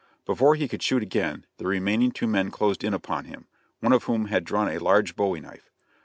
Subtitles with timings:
[0.25, 3.45] Before he could shoot again the remaining two men closed in upon him,
[3.81, 5.69] one of whom had drawn a large bowie knife.